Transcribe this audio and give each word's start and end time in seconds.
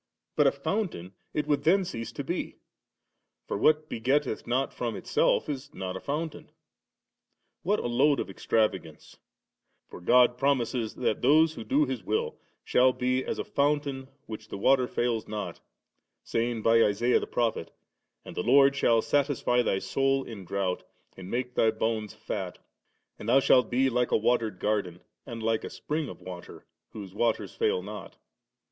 But 0.35 0.47
a 0.47 0.51
fountain 0.51 1.13
it 1.31 1.45
would 1.45 1.63
then 1.63 1.85
cease 1.85 2.11
to 2.13 2.23
be; 2.23 2.55
for 3.45 3.55
what 3.55 3.87
begetteth 3.87 4.47
not 4.47 4.73
from 4.73 4.95
itself, 4.95 5.47
is 5.47 5.71
not 5.75 5.95
a 5.95 5.99
fountain 5.99 6.45
^ 6.45 6.49
What 7.61 7.77
a 7.79 7.85
load 7.85 8.19
of 8.19 8.27
extravagance! 8.27 9.19
for 9.87 10.01
God 10.01 10.39
promises 10.39 10.95
that 10.95 11.21
those 11.21 11.53
who 11.53 11.63
do 11.63 11.85
His 11.85 12.03
will 12.03 12.39
shall 12.63 12.93
be 12.93 13.23
as 13.23 13.37
a 13.37 13.43
fountain 13.43 14.07
which 14.25 14.47
the 14.47 14.57
water 14.57 14.87
fails 14.87 15.27
not, 15.27 15.59
saying 16.23 16.63
by 16.63 16.83
Isaiah 16.83 17.19
the 17.19 17.27
prophet, 17.27 17.69
*And 18.25 18.35
the 18.35 18.41
Lord 18.41 18.75
shall 18.75 19.03
satisfy 19.03 19.61
thy 19.61 19.77
soul 19.77 20.23
in 20.23 20.45
drought, 20.45 20.83
and 21.15 21.29
make 21.29 21.53
thy 21.53 21.69
bones 21.69 22.15
fat; 22.15 22.57
and 23.19 23.29
thou 23.29 23.39
shalt 23.39 23.69
be 23.69 23.87
like 23.87 24.09
a 24.09 24.17
watered 24.17 24.57
garden, 24.59 25.01
and 25.27 25.43
like 25.43 25.63
a 25.63 25.69
spring 25.69 26.09
of 26.09 26.21
water, 26.21 26.65
whose 26.89 27.13
waters 27.13 27.53
fail 27.53 27.83
not•. 27.83 28.13